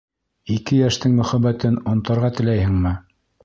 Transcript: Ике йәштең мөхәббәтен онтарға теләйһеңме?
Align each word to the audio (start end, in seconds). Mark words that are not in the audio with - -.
Ике 0.53 0.77
йәштең 0.79 1.13
мөхәббәтен 1.19 1.79
онтарға 1.95 2.35
теләйһеңме? 2.41 2.99